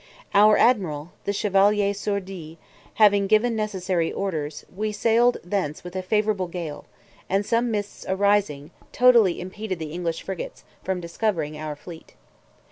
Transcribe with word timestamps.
Our 0.33 0.57
admiral, 0.57 1.11
the 1.25 1.31
Chevalier 1.31 1.93
Sourdis, 1.93 2.57
having 2.95 3.27
given 3.27 3.55
necessary 3.55 4.11
orders, 4.11 4.65
we 4.75 4.91
sailed 4.91 5.37
thence 5.43 5.83
with 5.83 5.95
a 5.95 6.01
favourable 6.01 6.47
gale, 6.47 6.85
and 7.29 7.45
some 7.45 7.69
mists 7.69 8.03
arising, 8.09 8.71
totally 8.91 9.39
impeded 9.39 9.77
the 9.77 9.91
English 9.93 10.23
frigates 10.23 10.63
from 10.83 11.01
discovering 11.01 11.55
our 11.55 11.75
fleet. 11.75 12.15